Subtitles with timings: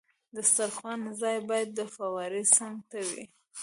[0.33, 3.23] د دسترخوان ځای باید د فوارې څنګ ته وي.